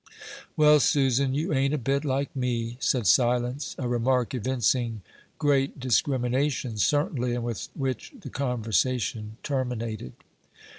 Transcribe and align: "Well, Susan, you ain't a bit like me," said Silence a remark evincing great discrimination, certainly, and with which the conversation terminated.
"Well, 0.57 0.79
Susan, 0.79 1.35
you 1.35 1.53
ain't 1.53 1.75
a 1.75 1.77
bit 1.77 2.03
like 2.03 2.35
me," 2.35 2.75
said 2.79 3.05
Silence 3.05 3.75
a 3.77 3.87
remark 3.87 4.33
evincing 4.33 5.03
great 5.37 5.79
discrimination, 5.79 6.79
certainly, 6.79 7.35
and 7.35 7.43
with 7.43 7.69
which 7.75 8.11
the 8.19 8.31
conversation 8.31 9.37
terminated. 9.43 10.13